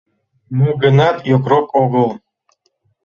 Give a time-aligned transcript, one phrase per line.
[0.57, 2.09] Мо-гынат, йокрок огыл.